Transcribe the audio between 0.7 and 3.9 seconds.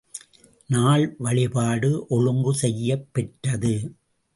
நாள்வழிபாடு ஒழுங்கு செய்யப் பெற்றது.